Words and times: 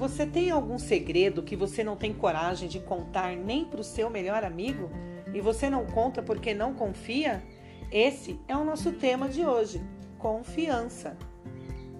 Você 0.00 0.24
tem 0.24 0.50
algum 0.50 0.78
segredo 0.78 1.42
que 1.42 1.54
você 1.54 1.84
não 1.84 1.94
tem 1.94 2.14
coragem 2.14 2.70
de 2.70 2.80
contar 2.80 3.36
nem 3.36 3.66
para 3.66 3.82
o 3.82 3.84
seu 3.84 4.08
melhor 4.08 4.42
amigo? 4.42 4.88
E 5.34 5.42
você 5.42 5.68
não 5.68 5.84
conta 5.84 6.22
porque 6.22 6.54
não 6.54 6.72
confia? 6.72 7.42
Esse 7.92 8.40
é 8.48 8.56
o 8.56 8.64
nosso 8.64 8.92
tema 8.92 9.28
de 9.28 9.44
hoje: 9.44 9.78
confiança. 10.18 11.18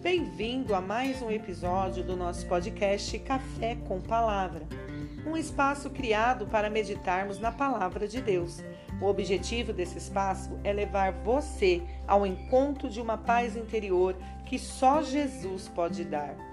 Bem-vindo 0.01 0.75
a 0.75 0.81
mais 0.81 1.21
um 1.21 1.31
episódio 1.31 2.03
do 2.03 2.17
nosso 2.17 2.47
podcast 2.47 3.19
Café 3.19 3.77
com 3.87 4.01
Palavra, 4.01 4.67
um 5.27 5.37
espaço 5.37 5.91
criado 5.91 6.47
para 6.47 6.71
meditarmos 6.71 7.39
na 7.39 7.53
Palavra 7.53 8.09
de 8.09 8.23
Deus. 8.23 8.65
O 8.99 9.05
objetivo 9.05 9.75
desse 9.75 9.99
espaço 9.99 10.59
é 10.65 10.73
levar 10.73 11.13
você 11.13 11.83
ao 12.09 12.27
encontro 12.27 12.89
de 12.89 12.99
uma 12.99 13.19
paz 13.19 13.59
interior 13.59 14.17
que 14.47 14.59
só 14.59 15.03
Jesus 15.03 15.69
pode 15.69 16.03
dar. 16.03 16.49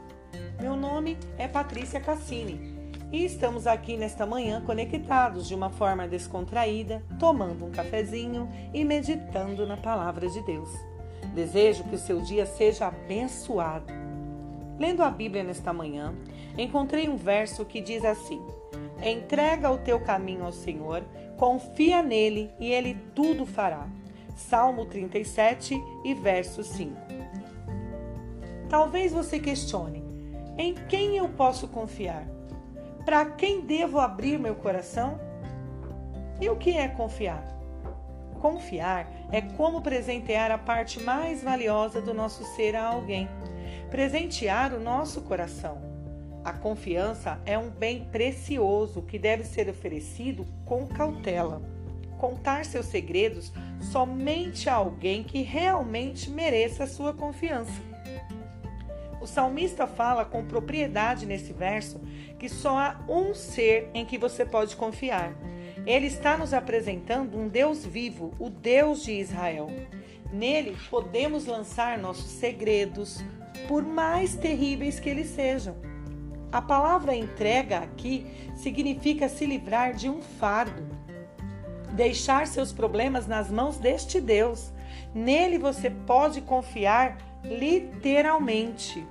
Meu 0.60 0.76
nome 0.98 1.16
é 1.38 1.48
Patrícia 1.48 2.00
Cassini 2.00 2.60
e 3.12 3.24
estamos 3.24 3.68
aqui 3.68 3.96
nesta 3.96 4.26
manhã 4.26 4.64
conectados 4.66 5.48
de 5.48 5.54
uma 5.54 5.70
forma 5.70 6.08
descontraída, 6.08 7.04
tomando 7.20 7.66
um 7.66 7.72
cafezinho 7.72 8.50
e 8.74 8.84
meditando 8.84 9.68
na 9.68 9.78
palavra 9.78 10.28
de 10.28 10.42
Deus. 10.42 10.72
Desejo 11.36 11.84
que 11.84 11.94
o 11.94 12.00
seu 12.00 12.20
dia 12.22 12.48
seja 12.48 12.88
abençoado. 12.88 13.94
Lendo 14.80 15.04
a 15.04 15.12
Bíblia 15.12 15.44
nesta 15.44 15.72
manhã, 15.72 16.16
encontrei 16.58 17.08
um 17.08 17.16
verso 17.16 17.64
que 17.64 17.80
diz 17.80 18.04
assim: 18.04 18.42
Entrega 19.00 19.70
o 19.70 19.78
teu 19.78 20.00
caminho 20.00 20.46
ao 20.46 20.52
Senhor, 20.52 21.04
confia 21.38 22.02
nele 22.02 22.50
e 22.60 22.72
ele 22.72 22.98
tudo 23.14 23.46
fará. 23.46 23.88
Salmo 24.36 24.84
37 24.88 25.80
e 26.04 26.16
verso 26.16 26.64
5. 26.64 26.96
Talvez 28.68 29.14
você 29.14 29.40
questione: 29.40 30.07
em 30.58 30.74
quem 30.74 31.18
eu 31.18 31.30
posso 31.30 31.68
confiar? 31.68 32.26
Para 33.06 33.26
quem 33.26 33.62
devo 33.62 34.00
abrir 34.00 34.40
meu 34.40 34.56
coração? 34.56 35.20
E 36.42 36.50
o 36.50 36.56
que 36.56 36.72
é 36.72 36.88
confiar? 36.88 37.44
Confiar 38.42 39.08
é 39.32 39.42
como 39.42 39.82
presentear 39.82 40.52
a 40.52 40.58
parte 40.58 41.00
mais 41.00 41.44
valiosa 41.44 42.02
do 42.02 42.14
nosso 42.14 42.44
ser 42.56 42.76
a 42.76 42.88
alguém, 42.88 43.28
presentear 43.90 44.74
o 44.74 44.80
nosso 44.80 45.22
coração. 45.22 45.82
A 46.44 46.54
confiança 46.54 47.40
é 47.46 47.58
um 47.58 47.70
bem 47.70 48.06
precioso 48.06 49.02
que 49.02 49.20
deve 49.20 49.44
ser 49.44 49.70
oferecido 49.70 50.46
com 50.66 50.88
cautela. 50.88 51.62
Contar 52.18 52.66
seus 52.66 52.86
segredos 52.86 53.52
somente 53.92 54.70
a 54.70 54.76
alguém 54.76 55.24
que 55.24 55.42
realmente 55.42 56.30
mereça 56.30 56.86
a 56.86 56.88
sua 56.88 57.14
confiança. 57.14 57.97
O 59.20 59.26
salmista 59.26 59.88
fala 59.88 60.24
com 60.26 60.46
propriedade 60.46 61.26
nesse 61.26 61.54
verso 61.54 62.00
que 62.38 62.48
só 62.48 62.78
há 62.78 63.00
um 63.10 63.34
ser 63.34 63.90
em 63.94 64.06
que 64.06 64.18
você 64.18 64.46
pode 64.46 64.76
confiar. 64.76 65.34
Ele 65.86 66.08
está 66.08 66.38
nos 66.38 66.54
apresentando 66.54 67.38
um 67.38 67.48
Deus 67.48 67.86
vivo, 67.86 68.34
o 68.40 68.50
Deus 68.50 69.04
de 69.04 69.14
Israel. 69.14 69.68
Nele 70.32 70.76
podemos 70.90 71.46
lançar 71.46 71.98
nossos 71.98 72.30
segredos, 72.30 73.24
por 73.68 73.84
mais 73.84 74.36
terríveis 74.36 75.00
que 75.00 75.10
eles 75.10 75.28
sejam. 75.28 75.76
A 76.52 76.62
palavra 76.62 77.16
entrega 77.16 77.80
aqui 77.80 78.26
significa 78.56 79.28
se 79.28 79.46
livrar 79.46 79.94
de 79.94 80.10
um 80.10 80.22
fardo, 80.22 80.84
deixar 81.94 82.48
seus 82.48 82.72
problemas 82.72 83.28
nas 83.28 83.50
mãos 83.50 83.78
deste 83.78 84.22
Deus. 84.22 84.72
Nele 85.14 85.58
você 85.58 85.90
pode 85.90 86.42
confiar 86.42 87.18
literalmente. 87.44 89.06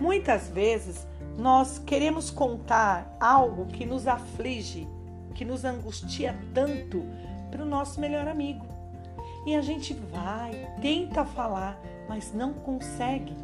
Muitas 0.00 0.48
vezes 0.48 1.06
nós 1.36 1.78
queremos 1.78 2.30
contar 2.30 3.16
algo 3.20 3.66
que 3.66 3.84
nos 3.84 4.06
aflige, 4.06 4.88
que 5.34 5.44
nos 5.44 5.64
angustia 5.64 6.34
tanto 6.54 7.04
para 7.50 7.62
o 7.62 7.66
nosso 7.66 8.00
melhor 8.00 8.26
amigo. 8.26 8.66
E 9.46 9.54
a 9.54 9.60
gente 9.60 9.94
vai, 9.94 10.74
tenta 10.80 11.24
falar, 11.24 11.80
mas 12.08 12.32
não 12.34 12.52
consegue. 12.52 13.34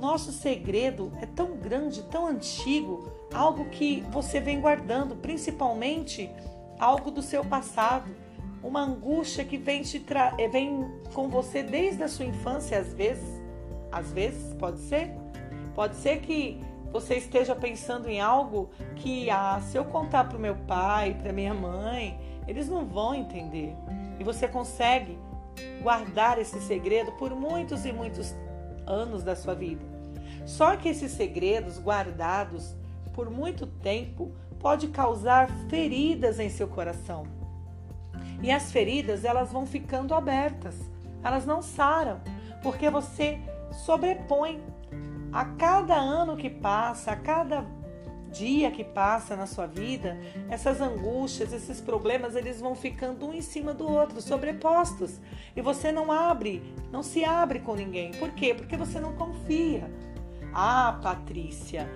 Nosso 0.00 0.32
segredo 0.32 1.12
é 1.20 1.26
tão 1.26 1.56
grande, 1.56 2.02
tão 2.04 2.26
antigo, 2.26 3.12
algo 3.32 3.66
que 3.66 4.00
você 4.10 4.40
vem 4.40 4.60
guardando, 4.60 5.14
principalmente 5.16 6.30
algo 6.78 7.10
do 7.10 7.22
seu 7.22 7.44
passado, 7.44 8.10
uma 8.62 8.80
angústia 8.80 9.44
que 9.44 9.56
vem, 9.56 9.82
te 9.82 9.98
tra 9.98 10.34
eh, 10.38 10.48
vem 10.48 10.88
com 11.12 11.28
você 11.28 11.62
desde 11.62 12.02
a 12.02 12.08
sua 12.08 12.24
infância, 12.24 12.78
às 12.78 12.92
vezes. 12.92 13.42
Às 13.90 14.12
vezes, 14.12 14.54
pode 14.54 14.78
ser? 14.78 15.10
Pode 15.74 15.96
ser 15.96 16.20
que 16.20 16.60
você 16.92 17.16
esteja 17.16 17.54
pensando 17.54 18.08
em 18.08 18.20
algo 18.20 18.70
que, 18.96 19.28
ah, 19.30 19.60
se 19.60 19.76
eu 19.76 19.84
contar 19.84 20.24
para 20.24 20.36
o 20.36 20.40
meu 20.40 20.54
pai, 20.54 21.14
para 21.20 21.32
minha 21.32 21.54
mãe, 21.54 22.18
eles 22.46 22.68
não 22.68 22.84
vão 22.84 23.14
entender. 23.14 23.74
E 24.18 24.24
você 24.24 24.46
consegue 24.46 25.18
guardar 25.82 26.38
esse 26.38 26.60
segredo 26.60 27.12
por 27.12 27.34
muitos 27.34 27.84
e 27.84 27.92
muitos 27.92 28.34
anos 28.86 29.22
da 29.22 29.34
sua 29.34 29.54
vida. 29.54 29.84
Só 30.46 30.76
que 30.76 30.88
esses 30.88 31.12
segredos 31.12 31.78
guardados 31.78 32.74
por 33.12 33.30
muito 33.30 33.66
tempo 33.66 34.32
pode 34.58 34.88
causar 34.88 35.48
feridas 35.68 36.38
em 36.38 36.48
seu 36.48 36.68
coração. 36.68 37.41
E 38.42 38.50
as 38.50 38.72
feridas, 38.72 39.24
elas 39.24 39.52
vão 39.52 39.66
ficando 39.66 40.14
abertas. 40.14 40.74
Elas 41.22 41.46
não 41.46 41.62
saram, 41.62 42.20
porque 42.62 42.90
você 42.90 43.38
sobrepõe 43.84 44.60
a 45.32 45.44
cada 45.44 45.94
ano 45.94 46.36
que 46.36 46.50
passa, 46.50 47.12
a 47.12 47.16
cada 47.16 47.64
dia 48.32 48.70
que 48.70 48.82
passa 48.82 49.36
na 49.36 49.46
sua 49.46 49.66
vida, 49.66 50.18
essas 50.48 50.80
angústias, 50.80 51.52
esses 51.52 51.80
problemas, 51.80 52.34
eles 52.34 52.60
vão 52.60 52.74
ficando 52.74 53.26
um 53.26 53.34
em 53.34 53.42
cima 53.42 53.74
do 53.74 53.88
outro, 53.88 54.20
sobrepostos. 54.20 55.20
E 55.54 55.60
você 55.60 55.92
não 55.92 56.10
abre, 56.10 56.62
não 56.90 57.02
se 57.02 57.24
abre 57.24 57.60
com 57.60 57.76
ninguém. 57.76 58.10
Por 58.12 58.30
quê? 58.30 58.54
Porque 58.54 58.76
você 58.76 58.98
não 58.98 59.12
confia. 59.12 59.88
Ah, 60.54 60.98
Patrícia, 61.02 61.88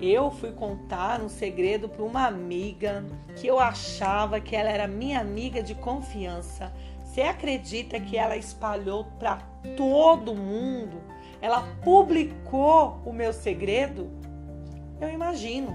eu 0.00 0.30
fui 0.30 0.52
contar 0.52 1.20
um 1.20 1.28
segredo 1.28 1.88
para 1.88 2.04
uma 2.04 2.26
amiga 2.26 3.04
que 3.36 3.46
eu 3.46 3.58
achava 3.58 4.40
que 4.40 4.54
ela 4.54 4.70
era 4.70 4.86
minha 4.86 5.20
amiga 5.20 5.62
de 5.62 5.74
confiança. 5.74 6.72
Você 7.04 7.22
acredita 7.22 7.98
que 7.98 8.16
ela 8.16 8.36
espalhou 8.36 9.04
para 9.18 9.36
todo 9.76 10.34
mundo? 10.34 11.02
Ela 11.40 11.62
publicou 11.82 13.00
o 13.04 13.12
meu 13.12 13.32
segredo? 13.32 14.08
Eu 15.00 15.10
imagino. 15.10 15.74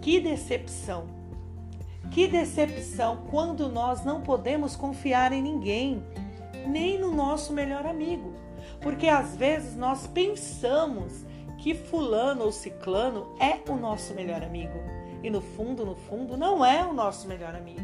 Que 0.00 0.20
decepção. 0.20 1.06
Que 2.10 2.26
decepção 2.26 3.24
quando 3.30 3.68
nós 3.68 4.04
não 4.04 4.22
podemos 4.22 4.74
confiar 4.74 5.32
em 5.32 5.42
ninguém, 5.42 6.02
nem 6.66 6.98
no 6.98 7.10
nosso 7.10 7.52
melhor 7.52 7.86
amigo. 7.86 8.32
Porque 8.80 9.08
às 9.08 9.36
vezes 9.36 9.76
nós 9.76 10.06
pensamos 10.06 11.24
que 11.64 11.74
fulano 11.74 12.44
ou 12.44 12.52
ciclano 12.52 13.34
é 13.40 13.58
o 13.72 13.74
nosso 13.74 14.12
melhor 14.12 14.42
amigo. 14.42 14.78
E 15.22 15.30
no 15.30 15.40
fundo, 15.40 15.82
no 15.82 15.94
fundo, 15.94 16.36
não 16.36 16.62
é 16.62 16.84
o 16.84 16.92
nosso 16.92 17.26
melhor 17.26 17.54
amigo. 17.54 17.80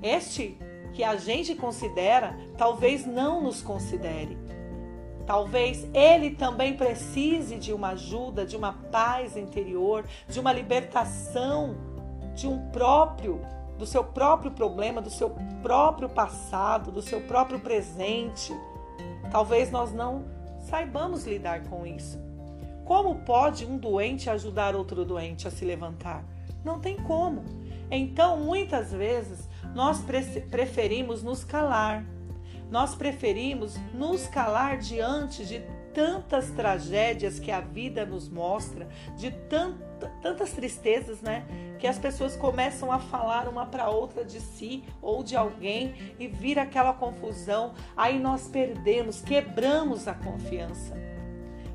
Este 0.00 0.56
que 0.92 1.02
a 1.02 1.16
gente 1.16 1.56
considera, 1.56 2.38
talvez 2.56 3.04
não 3.04 3.42
nos 3.42 3.60
considere. 3.60 4.38
Talvez 5.26 5.88
ele 5.92 6.36
também 6.36 6.76
precise 6.76 7.56
de 7.56 7.72
uma 7.72 7.88
ajuda, 7.88 8.46
de 8.46 8.56
uma 8.56 8.72
paz 8.72 9.36
interior, 9.36 10.04
de 10.28 10.38
uma 10.38 10.52
libertação 10.52 11.74
de 12.36 12.46
um 12.46 12.70
próprio, 12.70 13.40
do 13.76 13.86
seu 13.86 14.04
próprio 14.04 14.52
problema, 14.52 15.02
do 15.02 15.10
seu 15.10 15.34
próprio 15.62 16.08
passado, 16.08 16.92
do 16.92 17.02
seu 17.02 17.22
próprio 17.22 17.58
presente. 17.58 18.54
Talvez 19.32 19.68
nós 19.68 19.92
não 19.92 20.26
saibamos 20.60 21.26
lidar 21.26 21.64
com 21.64 21.84
isso. 21.84 22.27
Como 22.88 23.16
pode 23.16 23.66
um 23.66 23.76
doente 23.76 24.30
ajudar 24.30 24.74
outro 24.74 25.04
doente 25.04 25.46
a 25.46 25.50
se 25.50 25.62
levantar? 25.62 26.24
Não 26.64 26.80
tem 26.80 26.96
como. 26.96 27.44
Então, 27.90 28.38
muitas 28.38 28.90
vezes, 28.90 29.46
nós 29.74 30.02
preferimos 30.50 31.22
nos 31.22 31.44
calar. 31.44 32.02
Nós 32.70 32.94
preferimos 32.94 33.76
nos 33.92 34.26
calar 34.26 34.78
diante 34.78 35.44
de 35.44 35.60
tantas 35.92 36.48
tragédias 36.52 37.38
que 37.38 37.50
a 37.50 37.60
vida 37.60 38.06
nos 38.06 38.26
mostra, 38.26 38.88
de 39.18 39.32
tanta, 39.32 40.08
tantas 40.22 40.52
tristezas, 40.52 41.20
né? 41.20 41.44
Que 41.78 41.86
as 41.86 41.98
pessoas 41.98 42.36
começam 42.36 42.90
a 42.90 42.98
falar 42.98 43.48
uma 43.48 43.66
para 43.66 43.90
outra 43.90 44.24
de 44.24 44.40
si 44.40 44.82
ou 45.02 45.22
de 45.22 45.36
alguém 45.36 45.94
e 46.18 46.26
vira 46.26 46.62
aquela 46.62 46.94
confusão. 46.94 47.74
Aí 47.94 48.18
nós 48.18 48.48
perdemos, 48.48 49.20
quebramos 49.20 50.08
a 50.08 50.14
confiança. 50.14 51.17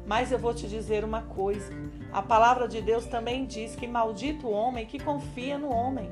Mas 0.06 0.32
eu 0.32 0.40
vou 0.40 0.54
te 0.54 0.68
dizer 0.68 1.04
uma 1.04 1.22
coisa: 1.22 1.72
a 2.12 2.22
palavra 2.22 2.68
de 2.68 2.82
Deus 2.82 3.06
também 3.06 3.46
diz 3.46 3.76
que 3.76 3.88
maldito 3.88 4.48
o 4.48 4.52
homem 4.52 4.86
que 4.86 5.00
confia 5.00 5.58
no 5.58 5.70
homem. 5.70 6.12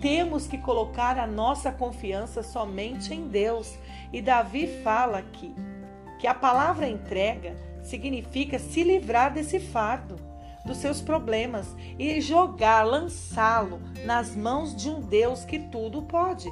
Temos 0.00 0.46
que 0.46 0.58
colocar 0.58 1.18
a 1.18 1.26
nossa 1.26 1.72
confiança 1.72 2.42
somente 2.42 3.12
em 3.12 3.26
Deus. 3.26 3.76
E 4.12 4.22
Davi 4.22 4.80
fala 4.82 5.18
aqui 5.18 5.54
que 6.18 6.26
a 6.26 6.34
palavra 6.34 6.88
entrega 6.88 7.56
significa 7.82 8.58
se 8.58 8.82
livrar 8.82 9.32
desse 9.32 9.58
fardo. 9.58 10.16
dos 10.64 10.76
seus 10.76 11.00
problemas 11.00 11.74
e 11.98 12.20
jogar, 12.20 12.82
lançá-lo 12.84 13.80
nas 14.04 14.36
mãos 14.36 14.76
de 14.76 14.90
um 14.90 15.00
Deus 15.00 15.42
que 15.42 15.58
tudo 15.58 16.02
pode. 16.02 16.46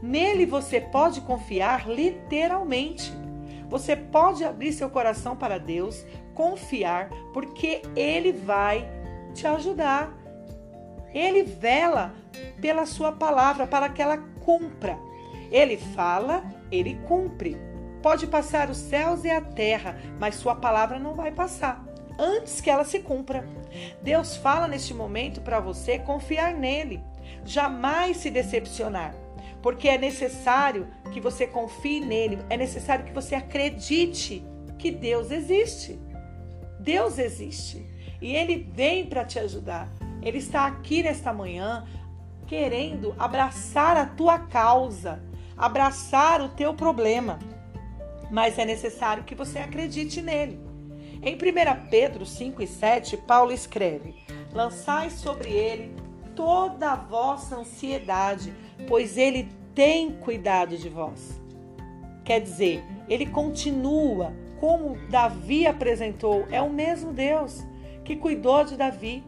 Nele 0.00 0.46
você 0.46 0.80
pode 0.80 1.20
confiar 1.22 1.88
literalmente. 1.88 3.12
Você 3.68 3.94
pode 3.94 4.44
abrir 4.44 4.72
seu 4.72 4.88
coração 4.90 5.36
para 5.36 5.58
Deus, 5.58 6.04
confiar, 6.34 7.10
porque 7.32 7.82
Ele 7.94 8.32
vai 8.32 8.88
te 9.34 9.46
ajudar. 9.46 10.12
Ele 11.12 11.42
vela 11.42 12.14
pela 12.60 12.86
sua 12.86 13.12
palavra 13.12 13.66
para 13.66 13.88
que 13.88 14.02
ela 14.02 14.18
cumpra. 14.44 14.98
Ele 15.50 15.76
fala, 15.76 16.44
ele 16.70 16.98
cumpre. 17.06 17.56
Pode 18.02 18.26
passar 18.26 18.68
os 18.70 18.76
céus 18.76 19.24
e 19.24 19.30
a 19.30 19.40
terra, 19.40 19.98
mas 20.18 20.34
sua 20.34 20.54
palavra 20.54 20.98
não 20.98 21.14
vai 21.14 21.32
passar 21.32 21.88
antes 22.18 22.60
que 22.60 22.68
ela 22.68 22.84
se 22.84 22.98
cumpra. 22.98 23.46
Deus 24.02 24.36
fala 24.36 24.66
neste 24.66 24.92
momento 24.92 25.40
para 25.40 25.60
você 25.60 25.98
confiar 25.98 26.52
nele, 26.52 27.02
jamais 27.44 28.16
se 28.16 28.30
decepcionar, 28.30 29.14
porque 29.62 29.88
é 29.88 29.98
necessário 29.98 30.86
que 31.12 31.20
você 31.20 31.46
confie 31.46 32.00
nele, 32.00 32.38
é 32.48 32.56
necessário 32.56 33.04
que 33.04 33.12
você 33.12 33.34
acredite 33.34 34.44
que 34.78 34.90
Deus 34.90 35.30
existe. 35.30 35.98
Deus 36.80 37.18
existe 37.18 37.84
e 38.20 38.34
ele 38.34 38.68
vem 38.72 39.06
para 39.06 39.24
te 39.24 39.38
ajudar. 39.38 39.88
Ele 40.22 40.38
está 40.38 40.66
aqui 40.66 41.02
nesta 41.02 41.32
manhã 41.32 41.86
querendo 42.46 43.14
abraçar 43.18 43.96
a 43.96 44.06
tua 44.06 44.38
causa, 44.38 45.22
abraçar 45.56 46.40
o 46.40 46.48
teu 46.48 46.74
problema. 46.74 47.38
Mas 48.30 48.58
é 48.58 48.64
necessário 48.64 49.24
que 49.24 49.34
você 49.34 49.58
acredite 49.58 50.20
nele. 50.20 50.60
Em 51.22 51.34
1 51.34 51.88
Pedro 51.88 52.24
5 52.24 52.62
e 52.62 52.66
7, 52.66 53.16
Paulo 53.16 53.52
escreve: 53.52 54.14
Lançai 54.52 55.10
sobre 55.10 55.50
ele 55.50 55.94
toda 56.34 56.92
a 56.92 56.96
vossa 56.96 57.56
ansiedade, 57.56 58.54
pois 58.88 59.16
ele 59.18 59.48
tem 59.74 60.10
cuidado 60.10 60.76
de 60.76 60.88
vós. 60.88 61.40
Quer 62.24 62.40
dizer, 62.40 62.82
ele 63.08 63.26
continua 63.26 64.34
como 64.58 64.98
Davi 65.08 65.66
apresentou, 65.66 66.46
é 66.50 66.60
o 66.60 66.70
mesmo 66.70 67.12
Deus 67.12 67.64
que 68.04 68.16
cuidou 68.16 68.64
de 68.64 68.76
Davi. 68.76 69.22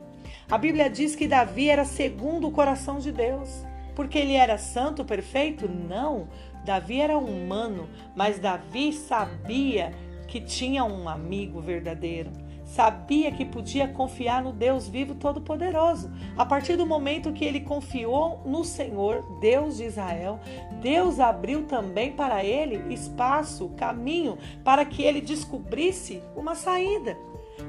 A 0.50 0.58
Bíblia 0.58 0.90
diz 0.90 1.14
que 1.14 1.28
Davi 1.28 1.68
era 1.68 1.84
segundo 1.84 2.48
o 2.48 2.50
coração 2.50 2.98
de 2.98 3.12
Deus. 3.12 3.64
Porque 3.94 4.18
ele 4.18 4.34
era 4.34 4.56
santo, 4.56 5.04
perfeito? 5.04 5.68
Não. 5.68 6.28
Davi 6.64 7.00
era 7.00 7.18
humano, 7.18 7.88
mas 8.16 8.38
Davi 8.38 8.92
sabia 8.92 9.92
que 10.26 10.40
tinha 10.40 10.84
um 10.84 11.08
amigo 11.08 11.60
verdadeiro. 11.60 12.30
Sabia 12.70 13.32
que 13.32 13.44
podia 13.44 13.88
confiar 13.88 14.44
no 14.44 14.52
Deus 14.52 14.86
vivo 14.88 15.16
todo-poderoso. 15.16 16.08
A 16.36 16.46
partir 16.46 16.76
do 16.76 16.86
momento 16.86 17.32
que 17.32 17.44
ele 17.44 17.58
confiou 17.58 18.42
no 18.46 18.62
Senhor, 18.62 19.40
Deus 19.40 19.78
de 19.78 19.86
Israel, 19.86 20.38
Deus 20.80 21.18
abriu 21.18 21.64
também 21.64 22.12
para 22.12 22.44
ele 22.44 22.94
espaço, 22.94 23.70
caminho, 23.70 24.38
para 24.62 24.84
que 24.84 25.02
ele 25.02 25.20
descobrisse 25.20 26.22
uma 26.36 26.54
saída. 26.54 27.18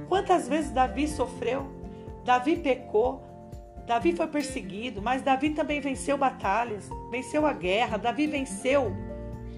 Quantas 0.08 0.48
vezes 0.48 0.70
Davi 0.70 1.08
sofreu? 1.08 1.66
Davi 2.24 2.58
pecou, 2.58 3.24
Davi 3.88 4.14
foi 4.14 4.28
perseguido, 4.28 5.02
mas 5.02 5.24
Davi 5.24 5.50
também 5.50 5.82
venceu 5.82 6.16
batalhas, 6.16 6.88
venceu 7.10 7.48
a 7.48 7.54
guerra, 7.54 7.98
Davi 7.98 8.28
venceu, 8.28 8.96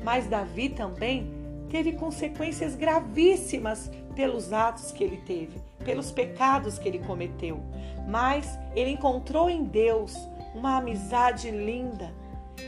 mas 0.05 0.25
Davi 0.25 0.69
também 0.69 1.43
teve 1.69 1.93
consequências 1.93 2.75
gravíssimas 2.75 3.91
pelos 4.13 4.53
atos 4.53 4.91
que 4.91 5.03
ele 5.03 5.17
teve, 5.17 5.61
pelos 5.83 6.11
pecados 6.11 6.79
que 6.79 6.87
ele 6.87 6.99
cometeu. 6.99 7.59
Mas 8.07 8.57
ele 8.75 8.91
encontrou 8.91 9.49
em 9.49 9.63
Deus 9.63 10.15
uma 10.55 10.77
amizade 10.77 11.51
linda. 11.51 12.13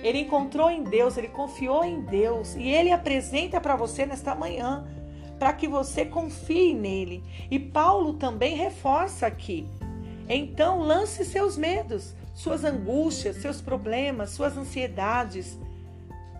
Ele 0.03 0.19
encontrou 0.19 0.69
em 0.69 0.83
Deus, 0.83 1.18
ele 1.18 1.30
confiou 1.30 1.83
em 1.83 2.01
Deus 2.01 2.56
e 2.56 2.68
ele 2.68 2.92
apresenta 2.92 3.62
para 3.62 3.75
você 3.75 4.06
nesta 4.06 4.36
manhã 4.36 4.86
para 5.39 5.53
que 5.53 5.68
você 5.68 6.06
confie 6.06 6.74
nele. 6.74 7.24
E 7.50 7.59
Paulo 7.59 8.13
também 8.13 8.56
reforça 8.56 9.27
aqui 9.27 9.68
então 10.27 10.80
lance 10.80 11.24
seus 11.24 11.56
medos, 11.56 12.15
suas 12.33 12.63
angústias, 12.63 13.38
seus 13.38 13.62
problemas, 13.62 14.31
suas 14.31 14.57
ansiedades. 14.57 15.59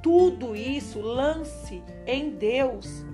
Tudo 0.02 0.56
isso 0.56 1.00
lance 1.00 1.84
em 2.06 2.32
Deus. 2.32 3.06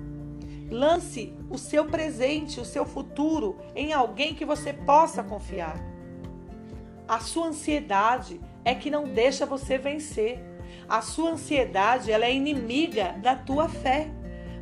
Lance 0.72 1.34
o 1.50 1.58
seu 1.58 1.86
presente, 1.86 2.62
o 2.62 2.66
seu 2.66 2.86
futuro 2.86 3.58
em 3.76 3.92
alguém 3.92 4.34
que 4.34 4.46
você 4.46 4.72
possa 4.72 5.22
confiar. 5.22 5.76
A 7.06 7.20
sua 7.20 7.48
ansiedade 7.48 8.40
é 8.64 8.74
que 8.74 8.90
não 8.90 9.04
deixa 9.04 9.46
você 9.46 9.78
vencer. 9.78 10.40
A 10.88 11.02
sua 11.02 11.32
ansiedade, 11.32 12.10
ela 12.10 12.26
é 12.26 12.34
inimiga 12.34 13.16
da 13.22 13.36
tua 13.36 13.68
fé. 13.68 14.10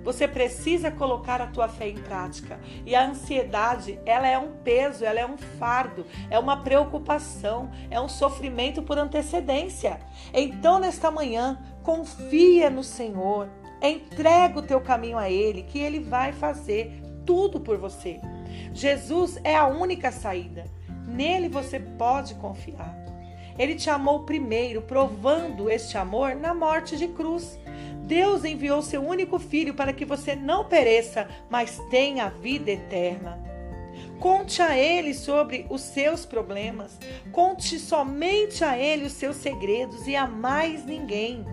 Você 0.04 0.28
precisa 0.28 0.90
colocar 0.90 1.42
a 1.42 1.48
tua 1.48 1.68
fé 1.68 1.90
em 1.90 1.98
prática. 1.98 2.60
E 2.88 2.96
a 2.96 3.06
ansiedade, 3.06 4.00
ela 4.04 4.28
é 4.28 4.38
um 4.40 4.54
peso, 4.64 5.06
ela 5.06 5.20
é 5.20 5.26
um 5.28 5.38
fardo, 5.38 6.08
é 6.32 6.40
uma 6.40 6.64
preocupação, 6.64 7.70
é 7.92 8.02
um 8.02 8.10
sofrimento 8.10 8.82
por 8.82 8.98
antecedência. 8.98 10.00
Então, 10.34 10.80
nesta 10.80 11.12
manhã, 11.12 11.62
confia 11.84 12.68
no 12.72 12.84
Senhor. 12.84 13.48
Entrega 13.82 14.60
o 14.60 14.64
teu 14.64 14.82
caminho 14.82 15.18
a 15.18 15.30
ele, 15.30 15.64
que 15.64 15.80
ele 15.80 16.00
vai 16.00 16.32
fazer 16.32 17.02
tudo 17.26 17.60
por 17.60 17.78
você. 17.78 18.20
Jesus 18.74 19.40
é 19.44 19.56
a 19.56 19.68
única 19.68 20.12
saída. 20.12 20.66
Nele 21.08 21.50
você 21.50 21.80
pode 21.80 22.36
confiar. 22.36 22.96
Ele 23.58 23.76
te 23.76 23.90
amou 23.90 24.24
primeiro, 24.24 24.82
provando 24.82 25.70
este 25.70 25.98
amor 25.98 26.36
na 26.36 26.54
morte 26.54 26.98
de 26.98 27.08
cruz. 27.10 27.60
Deus 28.06 28.46
enviou 28.46 28.82
seu 28.82 29.06
único 29.06 29.38
filho 29.38 29.74
para 29.74 29.94
que 29.94 30.06
você 30.06 30.36
não 30.36 30.66
pereça, 30.66 31.28
mas 31.50 31.78
tenha 31.90 32.26
a 32.26 32.30
vida 32.30 32.72
eterna. 32.72 33.38
Conte 34.20 34.62
a 34.62 34.78
Ele 34.78 35.14
sobre 35.14 35.66
os 35.70 35.82
seus 35.82 36.26
problemas. 36.26 36.98
Conte 37.32 37.80
somente 37.80 38.64
a 38.64 38.78
Ele 38.78 39.06
os 39.06 39.14
seus 39.14 39.38
segredos 39.38 40.08
e 40.08 40.16
a 40.16 40.28
mais 40.28 40.86
ninguém, 40.86 41.46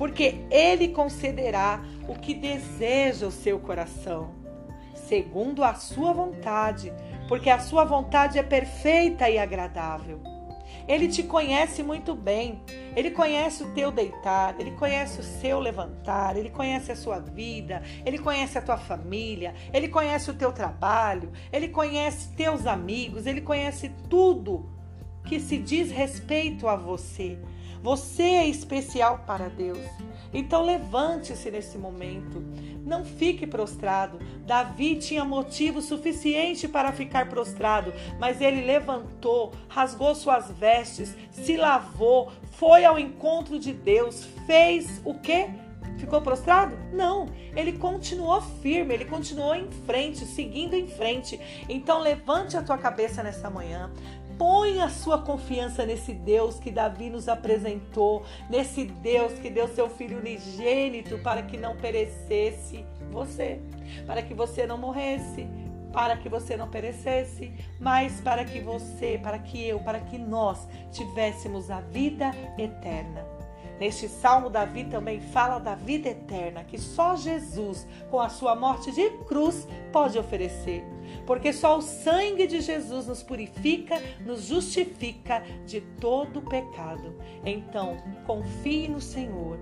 porque 0.00 0.46
Ele 0.50 0.88
concederá 0.88 1.84
o 2.08 2.14
que 2.14 2.32
deseja 2.32 3.26
o 3.26 3.30
seu 3.30 3.58
coração, 3.58 4.30
segundo 4.94 5.62
a 5.62 5.74
sua 5.74 6.10
vontade, 6.14 6.90
porque 7.28 7.50
a 7.50 7.58
sua 7.58 7.84
vontade 7.84 8.38
é 8.38 8.42
perfeita 8.42 9.28
e 9.28 9.36
agradável. 9.36 10.18
Ele 10.88 11.06
te 11.06 11.22
conhece 11.22 11.82
muito 11.82 12.14
bem. 12.14 12.62
Ele 12.96 13.10
conhece 13.10 13.62
o 13.62 13.74
teu 13.74 13.92
deitar, 13.92 14.58
ele 14.58 14.70
conhece 14.70 15.20
o 15.20 15.22
seu 15.22 15.60
levantar, 15.60 16.34
ele 16.34 16.48
conhece 16.48 16.90
a 16.90 16.96
sua 16.96 17.18
vida, 17.18 17.82
ele 18.06 18.18
conhece 18.18 18.56
a 18.56 18.62
tua 18.62 18.78
família, 18.78 19.54
ele 19.70 19.86
conhece 19.86 20.30
o 20.30 20.34
teu 20.34 20.50
trabalho, 20.50 21.30
ele 21.52 21.68
conhece 21.68 22.34
teus 22.34 22.66
amigos, 22.66 23.26
ele 23.26 23.42
conhece 23.42 23.90
tudo 24.08 24.66
que 25.26 25.38
se 25.38 25.58
diz 25.58 25.90
respeito 25.90 26.66
a 26.66 26.74
você. 26.74 27.38
Você 27.82 28.22
é 28.22 28.46
especial 28.46 29.24
para 29.26 29.48
Deus. 29.48 29.78
Então 30.32 30.62
levante-se 30.62 31.50
nesse 31.50 31.76
momento. 31.76 32.42
Não 32.84 33.04
fique 33.04 33.46
prostrado. 33.46 34.18
Davi 34.46 34.96
tinha 34.96 35.24
motivo 35.24 35.80
suficiente 35.80 36.68
para 36.68 36.92
ficar 36.92 37.28
prostrado, 37.28 37.92
mas 38.18 38.40
ele 38.40 38.64
levantou, 38.64 39.52
rasgou 39.68 40.14
suas 40.14 40.50
vestes, 40.50 41.16
se 41.30 41.56
lavou, 41.56 42.32
foi 42.52 42.84
ao 42.84 42.98
encontro 42.98 43.58
de 43.58 43.72
Deus, 43.72 44.24
fez 44.46 45.00
o 45.04 45.14
quê? 45.14 45.48
Ficou 45.98 46.22
prostrado? 46.22 46.76
Não, 46.92 47.26
ele 47.54 47.74
continuou 47.74 48.40
firme, 48.40 48.94
ele 48.94 49.04
continuou 49.04 49.54
em 49.54 49.70
frente, 49.84 50.24
seguindo 50.24 50.74
em 50.74 50.86
frente. 50.86 51.38
Então 51.68 52.00
levante 52.00 52.56
a 52.56 52.62
tua 52.62 52.78
cabeça 52.78 53.22
nessa 53.22 53.50
manhã. 53.50 53.90
Põe 54.40 54.80
a 54.80 54.88
sua 54.88 55.18
confiança 55.18 55.84
nesse 55.84 56.14
Deus 56.14 56.58
que 56.58 56.70
Davi 56.70 57.10
nos 57.10 57.28
apresentou, 57.28 58.24
nesse 58.48 58.86
Deus 58.86 59.34
que 59.34 59.50
deu 59.50 59.68
seu 59.68 59.90
filho 59.90 60.18
unigênito 60.18 61.18
para 61.18 61.42
que 61.42 61.58
não 61.58 61.76
perecesse 61.76 62.82
você, 63.12 63.60
para 64.06 64.22
que 64.22 64.32
você 64.32 64.66
não 64.66 64.78
morresse, 64.78 65.46
para 65.92 66.16
que 66.16 66.30
você 66.30 66.56
não 66.56 66.70
perecesse, 66.70 67.52
mas 67.78 68.18
para 68.22 68.42
que 68.42 68.60
você, 68.60 69.20
para 69.22 69.38
que 69.38 69.62
eu, 69.62 69.78
para 69.80 70.00
que 70.00 70.16
nós 70.16 70.66
tivéssemos 70.90 71.70
a 71.70 71.82
vida 71.82 72.30
eterna. 72.56 73.26
Neste 73.78 74.08
salmo, 74.08 74.48
Davi 74.48 74.84
também 74.84 75.20
fala 75.20 75.58
da 75.58 75.74
vida 75.74 76.08
eterna 76.08 76.64
que 76.64 76.78
só 76.78 77.14
Jesus, 77.14 77.86
com 78.10 78.18
a 78.18 78.30
sua 78.30 78.56
morte 78.56 78.90
de 78.90 79.10
cruz, 79.26 79.68
pode 79.92 80.18
oferecer. 80.18 80.82
Porque 81.30 81.52
só 81.52 81.78
o 81.78 81.80
sangue 81.80 82.44
de 82.44 82.60
Jesus 82.60 83.06
nos 83.06 83.22
purifica, 83.22 84.02
nos 84.26 84.46
justifica 84.46 85.44
de 85.64 85.80
todo 85.80 86.42
pecado. 86.42 87.14
Então, 87.46 87.98
confie 88.26 88.88
no 88.88 89.00
Senhor. 89.00 89.56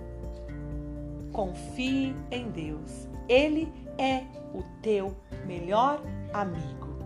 Confie 1.30 2.16
em 2.30 2.50
Deus. 2.50 3.06
Ele 3.28 3.70
é 3.98 4.22
o 4.54 4.62
teu 4.80 5.14
melhor 5.44 6.00
amigo. 6.32 7.00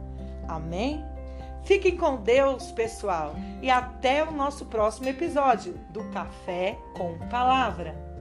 Amém? 0.47 1.05
Fiquem 1.65 1.97
com 1.97 2.23
Deus, 2.23 2.71
pessoal, 2.71 3.35
e 3.61 3.69
até 3.69 4.23
o 4.23 4.31
nosso 4.31 4.67
próximo 4.67 5.09
episódio 5.09 5.75
do 5.91 6.05
Café 6.11 6.79
com 6.97 7.19
Palavra. 7.29 8.12